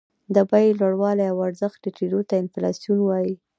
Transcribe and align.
د 0.35 0.37
بیې 0.49 0.71
لوړوالي 0.79 1.25
او 1.31 1.37
ارزښت 1.47 1.77
ټیټېدو 1.83 2.19
ته 2.29 2.33
انفلاسیون 2.43 2.99
وايي 3.03 3.33